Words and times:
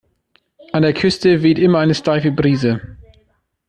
An 0.73 0.81
der 0.81 0.95
Küste 0.95 1.43
weht 1.43 1.59
immer 1.59 1.77
eine 1.77 1.93
steife 1.93 2.31
Brise. 2.31 2.97